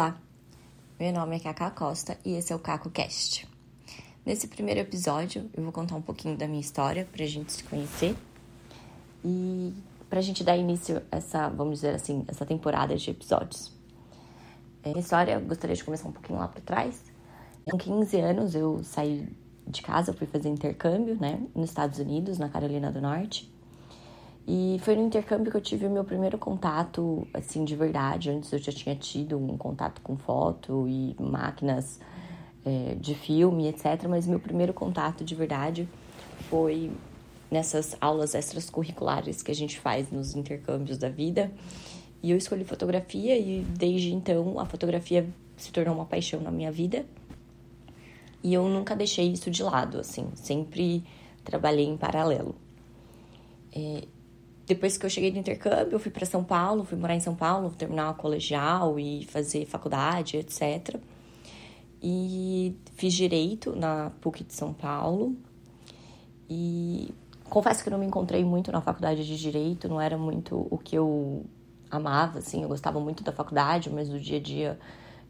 [0.00, 0.18] Olá,
[0.98, 3.46] meu nome é Cacá Costa e esse é o Caco Cast.
[4.24, 8.16] Nesse primeiro episódio, eu vou contar um pouquinho da minha história pra gente se conhecer
[9.22, 9.74] e
[10.08, 13.76] pra gente dar início a essa, vamos dizer assim, essa temporada de episódios.
[14.82, 17.04] É, minha história, eu gostaria de começar um pouquinho lá para trás.
[17.70, 19.28] Com 15 anos, eu saí
[19.66, 23.52] de casa, fui fazer intercâmbio, né, nos Estados Unidos, na Carolina do Norte.
[24.46, 28.30] E foi no intercâmbio que eu tive o meu primeiro contato, assim, de verdade.
[28.30, 32.00] Antes eu já tinha tido um contato com foto e máquinas
[32.64, 34.06] é, de filme, etc.
[34.08, 35.88] Mas meu primeiro contato de verdade
[36.48, 36.90] foi
[37.50, 41.52] nessas aulas extracurriculares que a gente faz nos intercâmbios da vida.
[42.22, 46.70] E eu escolhi fotografia e desde então a fotografia se tornou uma paixão na minha
[46.70, 47.04] vida.
[48.42, 51.04] E eu nunca deixei isso de lado, assim, sempre
[51.44, 52.54] trabalhei em paralelo.
[53.74, 54.04] É,
[54.70, 57.34] depois que eu cheguei do intercâmbio, eu fui para São Paulo, fui morar em São
[57.34, 60.94] Paulo, terminar o colegial e fazer faculdade, etc.
[62.00, 65.36] E fiz direito na PUC de São Paulo.
[66.48, 67.12] E
[67.48, 70.96] confesso que não me encontrei muito na faculdade de direito, não era muito o que
[70.96, 71.44] eu
[71.90, 74.78] amava, assim, eu gostava muito da faculdade, mas do dia a dia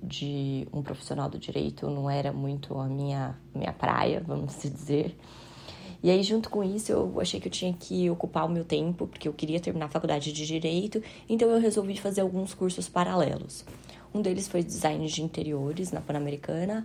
[0.00, 5.16] de um profissional do direito não era muito a minha minha praia, vamos dizer.
[6.04, 9.06] E aí, junto com isso, eu achei que eu tinha que ocupar o meu tempo,
[9.06, 13.64] porque eu queria terminar a faculdade de Direito, então eu resolvi fazer alguns cursos paralelos.
[14.12, 16.84] Um deles foi design de interiores na Pan-Americana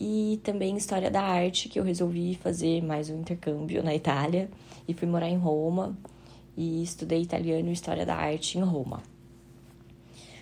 [0.00, 4.48] e também história da arte, que eu resolvi fazer mais um intercâmbio na Itália
[4.88, 5.94] e fui morar em Roma
[6.56, 9.02] e estudei italiano e história da arte em Roma.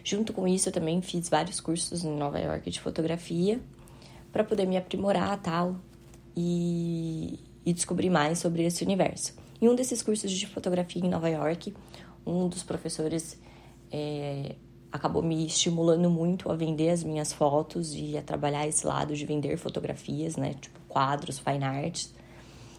[0.04, 3.60] Junto com isso, eu também fiz vários cursos em Nova York de fotografia
[4.30, 5.74] para poder me aprimorar tal
[6.36, 9.34] e, e descobrir mais sobre esse universo.
[9.60, 11.74] Em um desses cursos de fotografia em Nova York,
[12.26, 13.38] um dos professores
[13.92, 14.54] é,
[14.90, 19.26] acabou me estimulando muito a vender as minhas fotos e a trabalhar esse lado de
[19.26, 20.54] vender fotografias, né?
[20.58, 22.14] Tipo quadros, fine arts.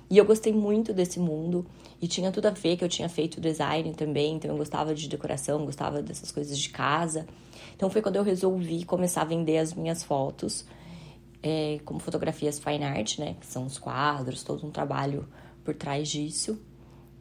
[0.10, 1.68] E eu gostei muito desse mundo
[2.02, 5.08] e tinha tudo a ver que eu tinha feito design também, então eu gostava de
[5.08, 7.28] decoração, gostava dessas coisas de casa.
[7.76, 10.66] Então foi quando eu resolvi começar a vender as minhas fotos
[11.42, 13.36] é, como fotografias fine art, né?
[13.40, 15.28] Que são os quadros, todo um trabalho
[15.64, 16.60] por trás disso.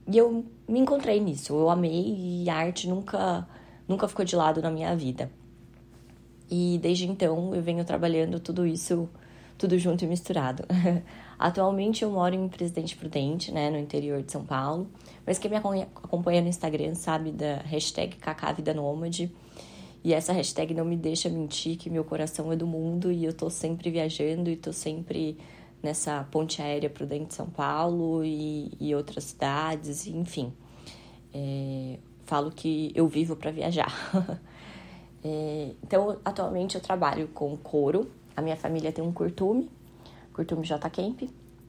[0.07, 1.53] E eu me encontrei nisso.
[1.53, 3.47] Eu amei e a arte nunca,
[3.87, 5.31] nunca ficou de lado na minha vida.
[6.51, 9.09] E desde então eu venho trabalhando tudo isso,
[9.59, 10.65] tudo junto e misturado.
[11.39, 14.89] Atualmente eu moro em Presidente Prudente, né, no interior de São Paulo.
[15.27, 18.17] Mas quem me acompanha no Instagram sabe da hashtag
[18.75, 19.31] Nômade
[20.05, 23.33] e essa hashtag não me deixa mentir que meu coração é do mundo e eu
[23.33, 25.37] tô sempre viajando e tô sempre
[25.83, 30.53] nessa ponte aérea Prudente São Paulo e, e outras cidades, enfim.
[31.33, 33.93] É, falo que eu vivo para viajar.
[35.25, 38.11] é, então, atualmente eu trabalho com couro.
[38.37, 39.69] A minha família tem um curtume,
[40.33, 41.23] curtume J Camp,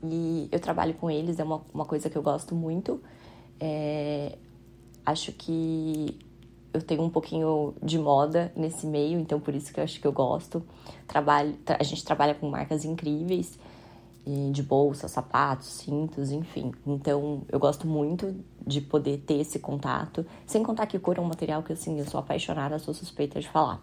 [0.03, 3.01] e eu trabalho com eles, é uma, uma coisa que eu gosto muito.
[3.59, 4.37] É,
[5.05, 6.17] acho que
[6.73, 10.07] eu tenho um pouquinho de moda nesse meio, então por isso que eu acho que
[10.07, 10.63] eu gosto.
[11.07, 13.57] Trabalho, a gente trabalha com marcas incríveis
[14.51, 16.71] de bolsas, sapatos, cintos, enfim.
[16.85, 18.35] Então eu gosto muito
[18.65, 22.05] de poder ter esse contato, sem contar que cor é um material que assim eu
[22.05, 23.81] sou apaixonada, sou suspeita de falar.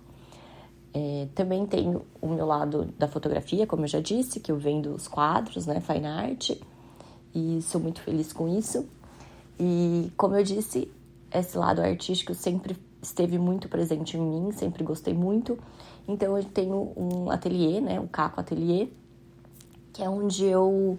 [0.95, 4.95] É, também tenho o meu lado da fotografia, como eu já disse, que eu vendo
[4.95, 6.53] os quadros, né, fine art,
[7.35, 8.89] e sou muito feliz com isso.
[9.59, 10.91] E como eu disse,
[11.33, 15.59] esse lado artístico sempre esteve muito presente em mim, sempre gostei muito.
[16.07, 18.89] Então eu tenho um ateliê, né, um Caco Ateliê,
[19.93, 20.99] que é onde eu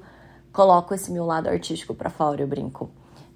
[0.52, 2.90] coloco esse meu lado artístico para fora, eu brinco.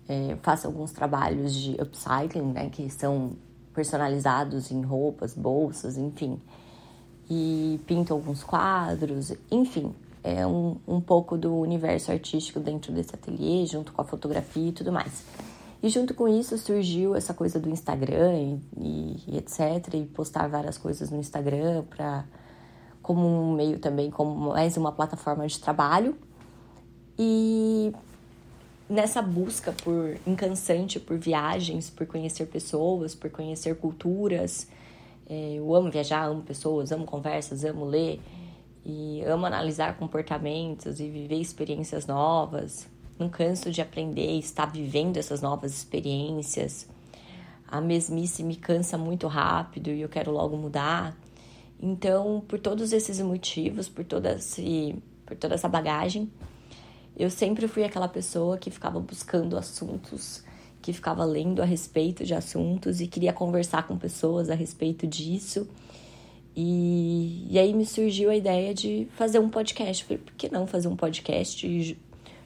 [0.07, 3.34] É, faço alguns trabalhos de upcycling, né, que são
[3.74, 6.40] personalizados em roupas, bolsas, enfim.
[7.30, 9.94] E pinto alguns quadros, enfim.
[10.24, 14.71] É um, um pouco do universo artístico dentro desse ateliê, junto com a fotografia e
[14.71, 15.24] tudo mais.
[15.83, 19.95] E junto com isso surgiu essa coisa do Instagram e, e, etc.
[19.95, 22.24] E postar várias coisas no Instagram para
[23.01, 26.16] como um meio também, como mais uma plataforma de trabalho.
[27.18, 27.92] E
[28.88, 34.68] nessa busca por incansante por viagens, por conhecer pessoas, por conhecer culturas.
[35.28, 38.22] É, eu amo viajar, amo pessoas, amo conversas, amo ler
[38.86, 42.88] e amo analisar comportamentos e viver experiências novas
[43.21, 46.88] não canso de aprender, estar vivendo essas novas experiências.
[47.68, 51.15] A mesmice me cansa muito rápido e eu quero logo mudar.
[51.79, 54.95] Então, por todos esses motivos, por toda, esse,
[55.25, 56.29] por toda essa bagagem,
[57.15, 60.44] eu sempre fui aquela pessoa que ficava buscando assuntos,
[60.81, 65.68] que ficava lendo a respeito de assuntos e queria conversar com pessoas a respeito disso.
[66.56, 70.03] E, e aí me surgiu a ideia de fazer um podcast.
[70.03, 71.65] Falei, por que não fazer um podcast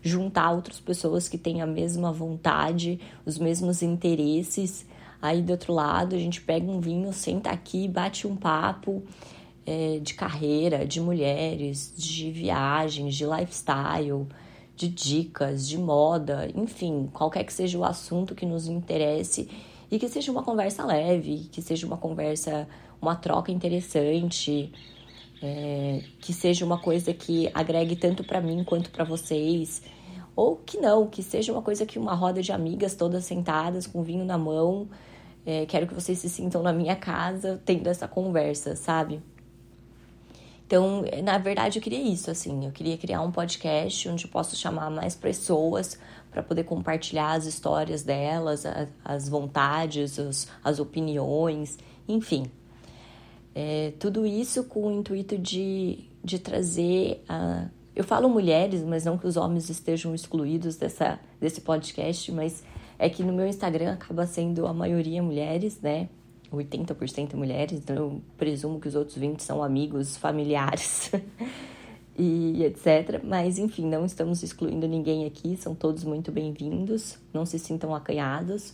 [0.07, 4.85] juntar outras pessoas que têm a mesma vontade, os mesmos interesses?
[5.21, 9.03] Aí do outro lado, a gente pega um vinho, senta aqui, bate um papo
[9.65, 14.27] é, de carreira, de mulheres, de viagens, de lifestyle,
[14.75, 19.49] de dicas, de moda, enfim, qualquer que seja o assunto que nos interesse
[19.89, 22.67] e que seja uma conversa leve, que seja uma conversa,
[23.01, 24.71] uma troca interessante,
[25.45, 29.83] é, que seja uma coisa que agregue tanto para mim quanto para vocês,
[30.35, 34.01] ou que não, que seja uma coisa que uma roda de amigas todas sentadas com
[34.01, 34.89] vinho na mão.
[35.45, 39.21] É, quero que vocês se sintam na minha casa tendo essa conversa, sabe?
[40.65, 44.55] Então, na verdade, eu queria isso, assim, eu queria criar um podcast onde eu possa
[44.55, 45.99] chamar mais pessoas
[46.31, 48.65] para poder compartilhar as histórias delas,
[49.05, 50.17] as, vontades,
[50.63, 51.77] as opiniões,
[52.07, 52.49] enfim.
[53.57, 57.69] É, tudo isso com o intuito de, de trazer a.
[57.95, 62.61] Eu falo mulheres, mas não que os homens estejam excluídos dessa, desse podcast, mas
[62.99, 66.09] é que no meu Instagram acaba sendo a maioria mulheres, né?
[66.51, 71.09] 80% mulheres, então eu presumo que os outros 20 são amigos, familiares
[72.19, 73.21] e etc.
[73.23, 78.73] Mas enfim, não estamos excluindo ninguém aqui, são todos muito bem-vindos, não se sintam acanhados.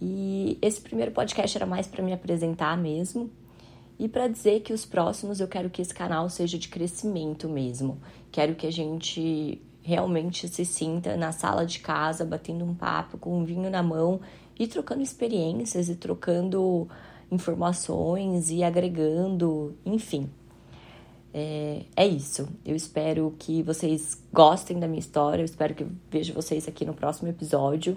[0.00, 3.28] E esse primeiro podcast era mais para me apresentar mesmo
[4.02, 8.00] e para dizer que os próximos eu quero que esse canal seja de crescimento mesmo.
[8.32, 13.38] Quero que a gente realmente se sinta na sala de casa, batendo um papo com
[13.38, 14.20] um vinho na mão
[14.58, 16.88] e trocando experiências e trocando
[17.30, 20.28] informações e agregando, enfim.
[21.32, 22.48] É, é, isso.
[22.66, 25.42] Eu espero que vocês gostem da minha história.
[25.42, 27.96] Eu espero que veja vocês aqui no próximo episódio.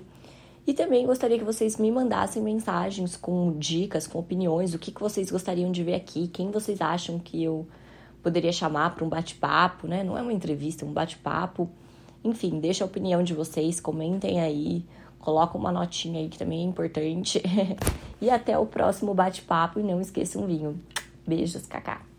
[0.65, 4.99] E também gostaria que vocês me mandassem mensagens com dicas, com opiniões, o que, que
[4.99, 7.67] vocês gostariam de ver aqui, quem vocês acham que eu
[8.23, 10.03] poderia chamar para um bate-papo, né?
[10.03, 11.69] Não é uma entrevista, é um bate-papo.
[12.23, 14.83] Enfim, deixa a opinião de vocês, comentem aí
[15.25, 17.41] Coloca uma notinha aí que também é importante.
[18.21, 20.79] e até o próximo bate-papo e não esqueça um vinho.
[21.25, 22.14] Beijos, Cacá.